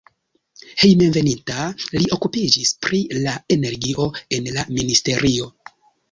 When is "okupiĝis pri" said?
2.15-3.01